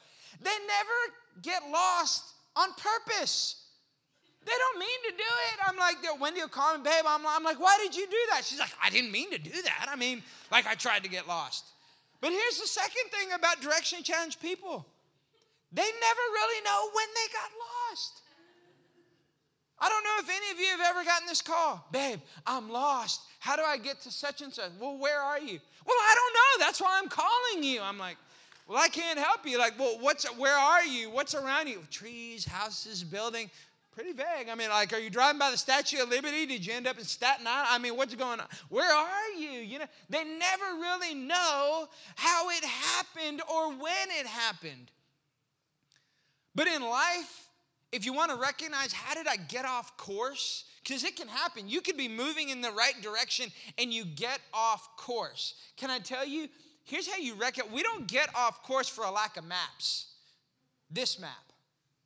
[0.42, 2.24] They never get lost
[2.56, 3.66] on purpose.
[4.46, 5.60] They don't mean to do it.
[5.68, 7.04] I'm like, Wendy will call me, babe.
[7.06, 8.46] I'm, I'm like, why did you do that?
[8.46, 9.88] She's like, I didn't mean to do that.
[9.92, 11.66] I mean, like I tried to get lost.
[12.22, 14.86] But here's the second thing about direction challenge people
[15.72, 17.52] they never really know when they got
[17.92, 18.22] lost.
[19.82, 21.86] I don't know if any of you have ever gotten this call.
[21.92, 23.22] Babe, I'm lost.
[23.40, 24.72] How do I get to such and such?
[24.80, 25.60] Well, where are you?
[25.86, 26.66] Well, I don't know.
[26.66, 27.82] That's why I'm calling you.
[27.82, 28.18] I'm like,
[28.70, 29.58] well, I can't help you.
[29.58, 31.10] Like, well, what's where are you?
[31.10, 31.82] What's around you?
[31.90, 33.50] Trees, houses, building.
[33.92, 34.48] Pretty vague.
[34.50, 36.46] I mean, like, are you driving by the Statue of Liberty?
[36.46, 37.68] Did you end up in Staten Island?
[37.72, 38.46] I mean, what's going on?
[38.70, 39.50] Where are you?
[39.50, 44.92] You know, they never really know how it happened or when it happened.
[46.54, 47.48] But in life,
[47.92, 51.68] if you want to recognize how did I get off course, because it can happen.
[51.68, 53.48] You could be moving in the right direction
[53.80, 55.56] and you get off course.
[55.76, 56.50] Can I tell you?
[56.90, 60.08] Here's how you reckon we don't get off course for a lack of maps.
[60.90, 61.30] This map.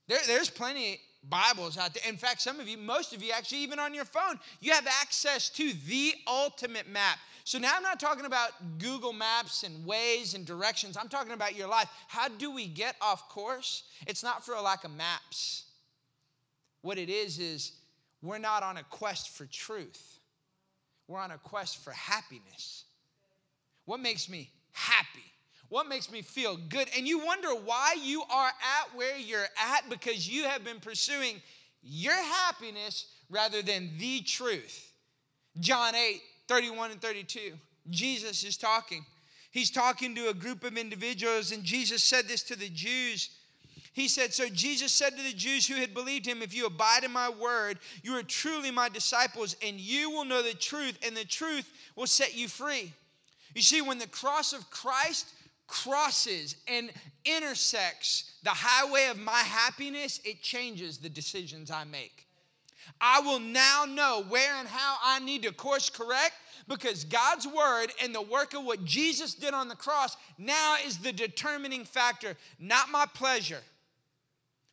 [0.09, 2.03] There, there's plenty Bibles out there.
[2.05, 4.85] In fact, some of you, most of you, actually, even on your phone, you have
[5.01, 7.17] access to the ultimate map.
[7.45, 10.97] So now I'm not talking about Google Maps and Waze and directions.
[10.97, 11.87] I'm talking about your life.
[12.09, 13.83] How do we get off course?
[14.05, 15.63] It's not for a lack of maps.
[16.81, 17.71] What it is, is
[18.21, 20.19] we're not on a quest for truth,
[21.07, 22.83] we're on a quest for happiness.
[23.85, 25.23] What makes me happy?
[25.69, 26.87] What makes me feel good?
[26.95, 31.41] And you wonder why you are at where you're at because you have been pursuing
[31.81, 34.91] your happiness rather than the truth.
[35.59, 37.53] John 8, 31 and 32.
[37.89, 39.05] Jesus is talking.
[39.51, 43.29] He's talking to a group of individuals, and Jesus said this to the Jews.
[43.93, 47.03] He said, So Jesus said to the Jews who had believed him, If you abide
[47.03, 51.15] in my word, you are truly my disciples, and you will know the truth, and
[51.15, 52.93] the truth will set you free.
[53.53, 55.27] You see, when the cross of Christ
[55.67, 56.91] crosses and
[57.25, 62.27] intersects the highway of my happiness, it changes the decisions I make.
[62.99, 66.33] I will now know where and how I need to course correct
[66.67, 70.97] because God's word and the work of what Jesus did on the cross now is
[70.97, 73.61] the determining factor, not my pleasure,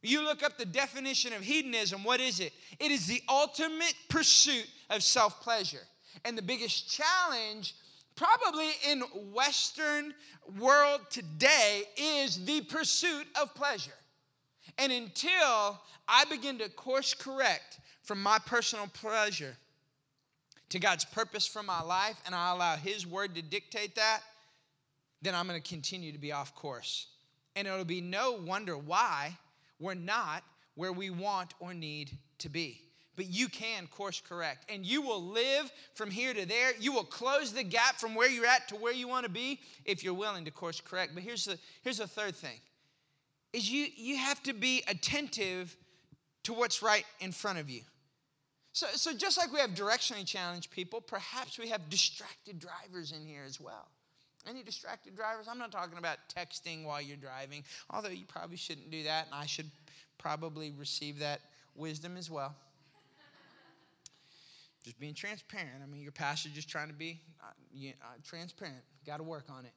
[0.02, 2.52] you look up the definition of hedonism, what is it?
[2.78, 5.82] It is the ultimate pursuit of self pleasure.
[6.24, 7.74] And the biggest challenge,
[8.20, 9.00] probably in
[9.32, 10.12] Western
[10.58, 13.94] world today, is the pursuit of pleasure.
[14.76, 19.56] And until I begin to course correct from my personal pleasure
[20.68, 24.20] to God's purpose for my life, and I allow His word to dictate that,
[25.22, 27.06] then I'm going to continue to be off course.
[27.56, 29.36] And it'll be no wonder why
[29.78, 30.42] we're not
[30.74, 32.82] where we want or need to be.
[33.16, 36.72] But you can course correct, and you will live from here to there.
[36.78, 39.60] You will close the gap from where you're at to where you want to be
[39.84, 41.12] if you're willing to course correct.
[41.14, 42.58] But here's the, here's the third thing
[43.52, 45.76] is you, you have to be attentive
[46.44, 47.82] to what's right in front of you.
[48.72, 53.26] So, so just like we have directionally challenged people, perhaps we have distracted drivers in
[53.26, 53.88] here as well.
[54.48, 55.48] Any distracted drivers?
[55.48, 59.34] I'm not talking about texting while you're driving, although you probably shouldn't do that, and
[59.34, 59.70] I should
[60.18, 61.40] probably receive that
[61.74, 62.54] wisdom as well.
[65.00, 65.82] Being transparent.
[65.82, 68.82] I mean, your pastor just trying to be uh, uh, transparent.
[69.06, 69.72] Got to work on it.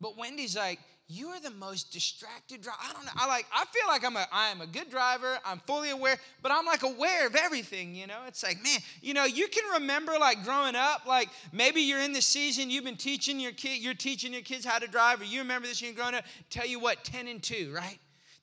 [0.00, 2.78] But Wendy's like, you are the most distracted driver.
[2.82, 3.10] I don't know.
[3.16, 3.44] I like.
[3.52, 4.26] I feel like I'm a.
[4.32, 5.38] I am a good driver.
[5.44, 7.94] I'm fully aware, but I'm like aware of everything.
[7.94, 11.06] You know, it's like, man, you know, you can remember like growing up.
[11.06, 12.70] Like maybe you're in the season.
[12.70, 13.82] You've been teaching your kid.
[13.82, 16.24] You're teaching your kids how to drive, or you remember this you're growing up.
[16.48, 17.98] Tell you what, ten and two, right?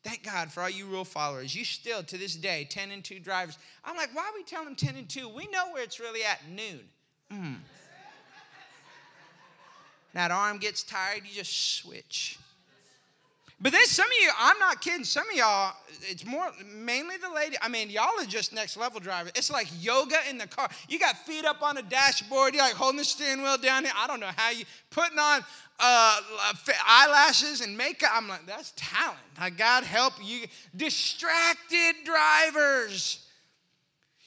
[0.08, 1.54] Thank God for all you rule followers.
[1.54, 3.58] You still to this day 10 and 2 drivers.
[3.84, 5.28] I'm like, why are we telling them 10 and 2?
[5.28, 6.80] We know where it's really at noon.
[7.30, 7.58] Mm.
[10.14, 12.40] That arm gets tired, you just switch.
[13.60, 17.34] But then some of you, I'm not kidding, some of y'all, it's more mainly the
[17.34, 17.56] lady.
[17.60, 19.32] I mean, y'all are just next level drivers.
[19.36, 20.70] It's like yoga in the car.
[20.88, 23.94] You got feet up on the dashboard, you're like holding the steering wheel down here.
[23.98, 25.42] I don't know how you putting on
[25.80, 26.22] uh,
[26.88, 28.12] eyelashes and makeup.
[28.14, 29.18] I'm like, that's talent.
[29.40, 30.46] Like, God help you.
[30.76, 33.26] Distracted drivers.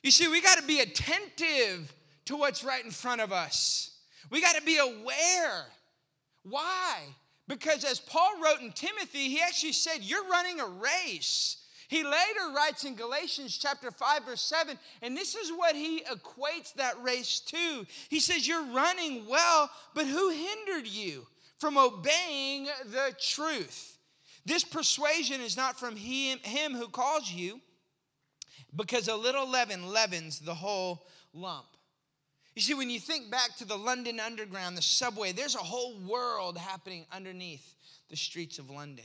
[0.03, 3.93] You see, we got to be attentive to what's right in front of us.
[4.31, 5.67] We got to be aware
[6.43, 7.01] why?
[7.51, 11.57] Because as Paul wrote in Timothy, he actually said, You're running a race.
[11.89, 16.73] He later writes in Galatians chapter 5 verse 7 and this is what he equates
[16.75, 17.85] that race to.
[18.09, 21.27] He says you're running well, but who hindered you
[21.59, 23.99] from obeying the truth?
[24.47, 27.61] This persuasion is not from him, him who calls you,
[28.77, 31.70] because a little leaven leavens the whole lump.
[32.55, 35.99] You see, when you think back to the London Underground, the subway, there's a whole
[36.01, 37.75] world happening underneath
[38.09, 39.05] the streets of London.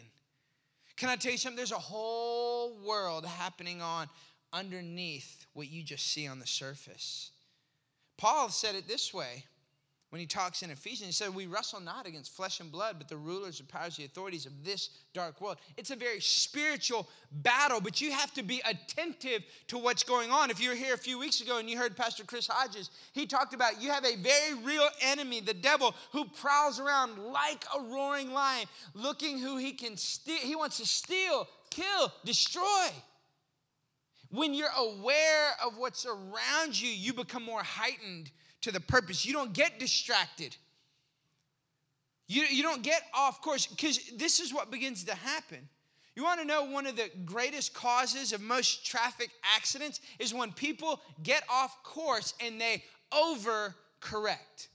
[0.97, 1.57] Can I tell you something?
[1.57, 4.07] There's a whole world happening on
[4.51, 7.31] underneath what you just see on the surface.
[8.17, 9.43] Paul said it this way
[10.15, 11.07] when he talks in Ephesians.
[11.07, 14.05] He said, We wrestle not against flesh and blood, but the rulers, the powers, the
[14.05, 15.57] authorities of this dark world.
[15.75, 17.09] It's a very spiritual
[17.43, 20.49] battle, but you have to be attentive to what's going on.
[20.49, 23.25] If you were here a few weeks ago and you heard Pastor Chris Hodges, he
[23.25, 27.81] talked about you have a very real enemy, the devil, who prowls around like a
[27.81, 30.37] roaring lion, looking who he can steal.
[30.37, 32.87] He wants to steal, kill, destroy.
[34.31, 38.31] When you're aware of what's around you, you become more heightened
[38.65, 39.25] to the purpose.
[39.25, 40.55] You don't get distracted.
[42.27, 45.69] You, you don't get off course because this is what begins to happen.
[46.15, 50.51] You want to know one of the greatest causes of most traffic accidents is when
[50.51, 54.67] people get off course and they overcorrect.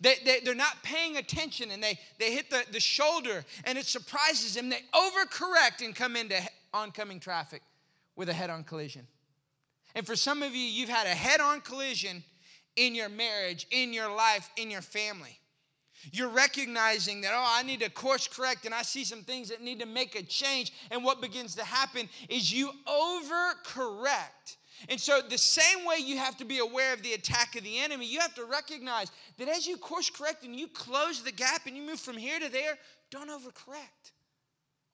[0.00, 3.86] They, they, they're not paying attention and they, they hit the, the shoulder and it
[3.86, 4.70] surprises them.
[4.70, 6.36] They overcorrect and come into
[6.74, 7.62] oncoming traffic
[8.16, 9.06] with a head on collision.
[9.94, 12.24] And for some of you, you've had a head on collision
[12.76, 15.38] in your marriage, in your life, in your family.
[16.12, 19.62] You're recognizing that, oh, I need to course correct and I see some things that
[19.62, 20.72] need to make a change.
[20.90, 24.56] And what begins to happen is you overcorrect.
[24.88, 27.78] And so, the same way you have to be aware of the attack of the
[27.78, 31.62] enemy, you have to recognize that as you course correct and you close the gap
[31.66, 32.76] and you move from here to there,
[33.10, 34.12] don't overcorrect.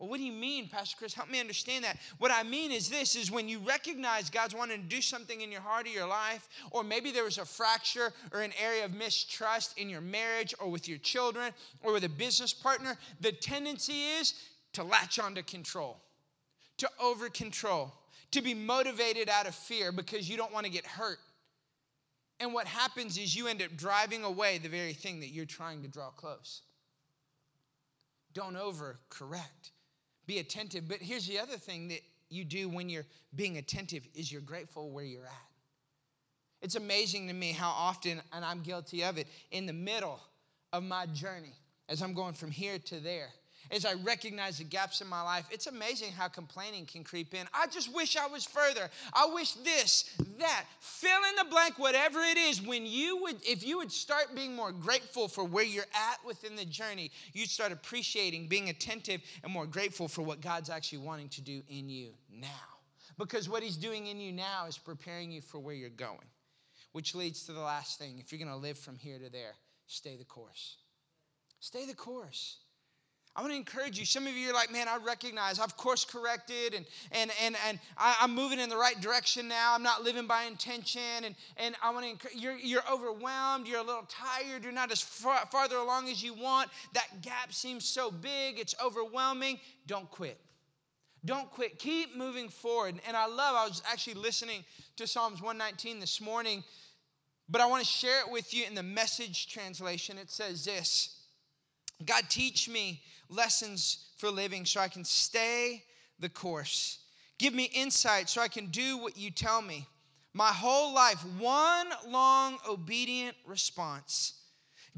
[0.03, 1.15] Well, what do you mean, Pastor Chris?
[1.15, 1.97] Help me understand that.
[2.19, 5.53] What I mean is this is when you recognize God's wanting to do something in
[5.53, 8.93] your heart or your life, or maybe there was a fracture or an area of
[8.93, 11.53] mistrust in your marriage or with your children
[11.85, 14.35] or with a business partner, the tendency is
[14.73, 16.01] to latch onto control,
[16.79, 17.93] to over control,
[18.33, 21.21] to be motivated out of fear because you don't want to get hurt.
[22.41, 25.81] And what happens is you end up driving away the very thing that you're trying
[25.83, 26.63] to draw close.
[28.33, 29.71] Don't overcorrect
[30.33, 30.89] be attentive.
[30.89, 34.91] But here's the other thing that you do when you're being attentive is you're grateful
[34.91, 35.49] where you're at.
[36.63, 40.21] It's amazing to me how often, and I'm guilty of it, in the middle
[40.73, 41.53] of my journey,
[41.89, 43.29] as I'm going from here to there,
[43.73, 47.47] as I recognize the gaps in my life, it's amazing how complaining can creep in.
[47.55, 48.91] I just wish I was further.
[49.15, 50.67] I wish this, that.
[50.79, 52.61] Fill in the blank, whatever it is.
[52.61, 56.55] When you would, if you would start being more grateful for where you're at within
[56.55, 61.31] the journey, you'd start appreciating, being attentive, and more grateful for what God's actually wanting
[61.31, 62.49] to do in you now.
[63.19, 66.19] Because what He's doing in you now is preparing you for where you're going.
[66.93, 68.19] Which leads to the last thing.
[68.19, 69.55] If you're going to live from here to there,
[69.87, 70.77] stay the course.
[71.59, 72.59] Stay the course.
[73.35, 74.05] I want to encourage you.
[74.05, 77.79] Some of you are like, man, I recognize I've course corrected and, and, and, and
[77.97, 79.75] I, am moving in the right direction now.
[79.75, 81.25] I'm not living by intention.
[81.25, 83.67] And, and I want to encourage you're, you're overwhelmed.
[83.67, 84.65] You're a little tired.
[84.65, 86.69] You're not as far, farther along as you want.
[86.93, 88.59] That gap seems so big.
[88.59, 89.59] It's overwhelming.
[89.87, 90.39] Don't quit.
[91.25, 91.79] Don't quit.
[91.79, 92.97] Keep moving forward.
[93.09, 94.63] And I love, I was actually listening
[94.97, 96.63] to Psalms 119 this morning,
[97.49, 100.19] but I want to share it with you in the message translation.
[100.19, 101.22] It says this
[102.07, 105.85] God, teach me lessons for living so I can stay
[106.19, 106.99] the course.
[107.39, 109.87] Give me insight so I can do what you tell me.
[110.35, 114.35] My whole life, one long obedient response.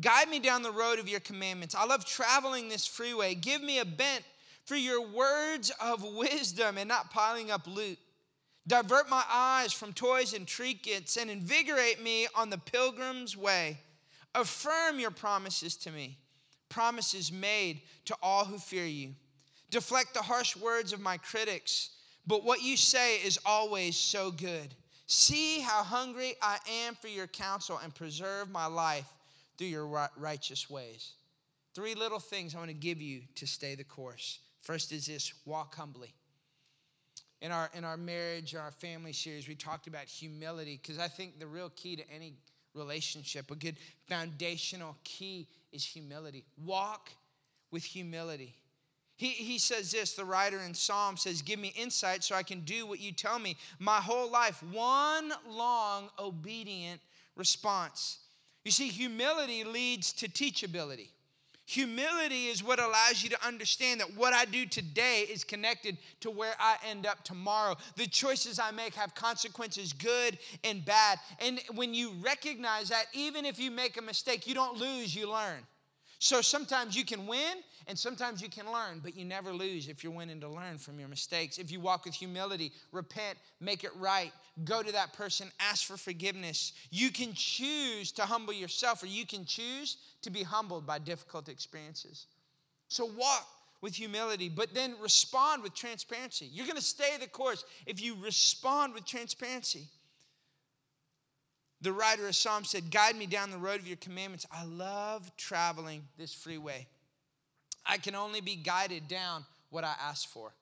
[0.01, 1.75] Guide me down the road of your commandments.
[1.75, 3.35] I love traveling this freeway.
[3.35, 4.25] Give me a bent
[4.64, 7.99] for your words of wisdom and not piling up loot.
[8.67, 13.79] Divert my eyes from toys and trinkets and invigorate me on the pilgrim's way.
[14.35, 16.19] Affirm your promises to me
[16.75, 19.14] promises made to all who fear you.
[19.70, 21.90] Deflect the harsh words of my critics,
[22.27, 24.75] but what you say is always so good.
[25.06, 29.06] See how hungry I am for your counsel and preserve my life
[29.56, 31.12] through your righteous ways.
[31.77, 34.40] Three little things I want to give you to stay the course.
[34.62, 36.12] First is this walk humbly.
[37.40, 41.38] In our, in our marriage, our family series, we talked about humility because I think
[41.38, 42.35] the real key to any
[42.75, 43.77] relationship, a good
[44.08, 46.44] foundational key is humility.
[46.64, 47.10] Walk
[47.70, 48.54] with humility.
[49.16, 52.60] He, he says this, the writer in Psalm says, Give me insight so I can
[52.60, 53.56] do what you tell me.
[53.79, 57.00] My whole life, one long obedient
[57.37, 58.18] response.
[58.64, 61.08] You see, humility leads to teachability.
[61.67, 66.31] Humility is what allows you to understand that what I do today is connected to
[66.31, 67.77] where I end up tomorrow.
[67.96, 71.19] The choices I make have consequences, good and bad.
[71.38, 75.31] And when you recognize that, even if you make a mistake, you don't lose, you
[75.31, 75.60] learn.
[76.19, 80.04] So sometimes you can win and sometimes you can learn, but you never lose if
[80.04, 81.58] you're willing to learn from your mistakes.
[81.58, 84.33] If you walk with humility, repent, make it right,
[84.63, 86.73] go to that person, ask for forgiveness.
[86.90, 91.48] You can choose to humble yourself or you can choose to be humbled by difficult
[91.48, 92.27] experiences.
[92.88, 93.48] So walk
[93.81, 96.48] with humility, but then respond with transparency.
[96.52, 99.88] You're going to stay the course if you respond with transparency.
[101.81, 104.46] The writer of Psalms said, Guide me down the road of your commandments.
[104.50, 106.87] I love traveling this freeway.
[107.85, 110.52] I can only be guided down what I ask for.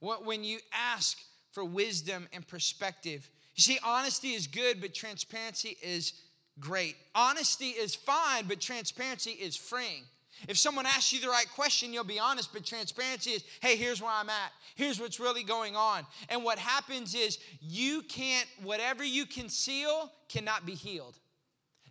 [0.00, 1.16] When you ask
[1.52, 6.14] for wisdom and perspective, you see, honesty is good, but transparency is
[6.58, 6.96] great.
[7.14, 10.04] Honesty is fine, but transparency is freeing.
[10.48, 14.02] If someone asks you the right question, you'll be honest, but transparency is, hey, here's
[14.02, 14.52] where I'm at.
[14.74, 16.06] Here's what's really going on.
[16.28, 21.18] And what happens is you can't, whatever you conceal cannot be healed.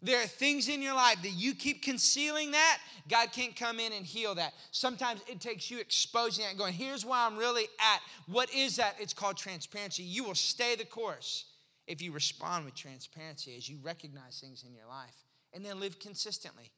[0.01, 3.93] There are things in your life that you keep concealing that, God can't come in
[3.93, 4.53] and heal that.
[4.71, 8.01] Sometimes it takes you exposing that and going, here's where I'm really at.
[8.27, 8.95] What is that?
[8.99, 10.03] It's called transparency.
[10.03, 11.45] You will stay the course
[11.87, 15.15] if you respond with transparency as you recognize things in your life
[15.53, 16.71] and then live consistently.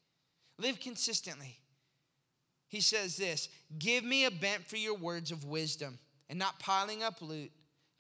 [0.59, 1.57] Live consistently.
[2.67, 5.99] He says this Give me a bent for your words of wisdom
[6.30, 7.51] and not piling up loot.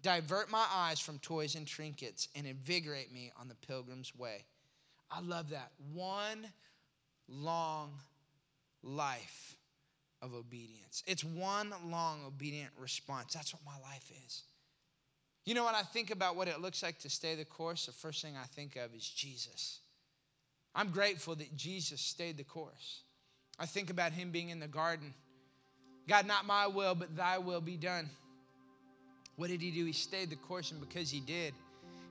[0.01, 4.43] Divert my eyes from toys and trinkets and invigorate me on the pilgrim's way.
[5.15, 5.71] I love that.
[5.93, 6.47] One
[7.27, 7.91] long
[8.81, 9.55] life
[10.21, 11.03] of obedience.
[11.05, 13.33] It's one long obedient response.
[13.33, 14.43] That's what my life is.
[15.45, 17.91] You know, when I think about what it looks like to stay the course, the
[17.91, 19.79] first thing I think of is Jesus.
[20.73, 23.01] I'm grateful that Jesus stayed the course.
[23.59, 25.13] I think about him being in the garden.
[26.07, 28.09] God, not my will, but thy will be done.
[29.35, 29.85] What did he do?
[29.85, 31.53] He stayed the course, and because he did,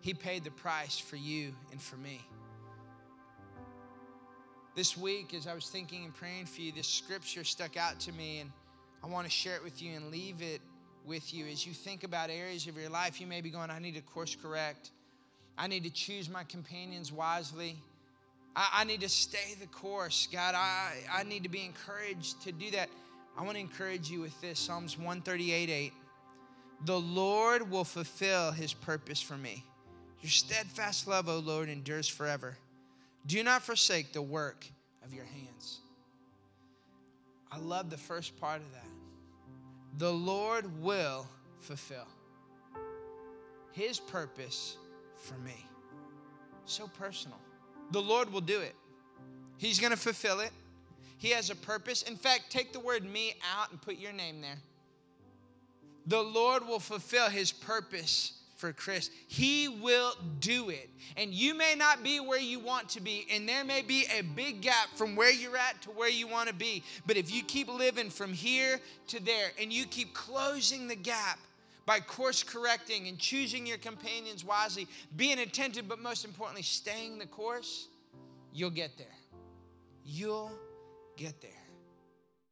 [0.02, 2.20] he paid the price for you and for me.
[4.74, 8.12] This week, as I was thinking and praying for you, this scripture stuck out to
[8.12, 8.50] me, and
[9.04, 10.62] I want to share it with you and leave it
[11.04, 11.46] with you.
[11.46, 14.00] As you think about areas of your life, you may be going, I need to
[14.00, 14.92] course correct.
[15.58, 17.76] I need to choose my companions wisely.
[18.56, 20.26] I, I need to stay the course.
[20.32, 22.88] God, I, I need to be encouraged to do that.
[23.36, 25.92] I want to encourage you with this Psalms 138 8.
[26.86, 29.64] The Lord will fulfill his purpose for me.
[30.22, 32.56] Your steadfast love, O Lord, endures forever.
[33.26, 34.66] Do not forsake the work
[35.04, 35.80] of your hands.
[37.50, 38.86] I love the first part of that.
[39.98, 41.26] The Lord will
[41.60, 42.06] fulfill
[43.72, 44.76] his purpose
[45.16, 45.66] for me.
[46.64, 47.38] So personal.
[47.90, 48.74] The Lord will do it.
[49.58, 50.50] He's going to fulfill it.
[51.18, 52.02] He has a purpose.
[52.02, 54.58] In fact, take the word me out and put your name there.
[56.06, 59.10] The Lord will fulfill his purpose for Chris.
[59.26, 60.88] He will do it.
[61.16, 64.22] And you may not be where you want to be, and there may be a
[64.22, 66.84] big gap from where you're at to where you want to be.
[67.04, 71.40] But if you keep living from here to there and you keep closing the gap,
[71.86, 74.86] by course correcting and choosing your companions wisely,
[75.16, 77.88] being attentive, but most importantly, staying the course,
[78.54, 79.18] you'll get there.
[80.04, 80.52] You'll
[81.16, 81.50] get there.